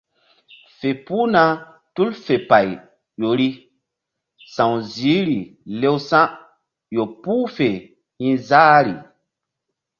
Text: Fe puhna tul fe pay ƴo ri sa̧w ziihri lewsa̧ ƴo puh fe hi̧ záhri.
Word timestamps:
Fe 0.77 0.91
puhna 1.05 1.43
tul 1.95 2.09
fe 2.23 2.35
pay 2.49 2.69
ƴo 3.19 3.29
ri 3.39 3.49
sa̧w 4.53 4.73
ziihri 4.91 5.39
lewsa̧ 5.79 6.25
ƴo 6.93 7.03
puh 7.23 7.45
fe 7.55 7.69
hi̧ 8.21 8.33
záhri. 8.47 8.93